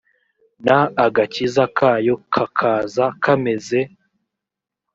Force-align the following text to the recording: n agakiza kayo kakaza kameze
n 0.65 0.67
agakiza 1.05 1.63
kayo 1.77 2.15
kakaza 2.33 3.05
kameze 3.23 3.79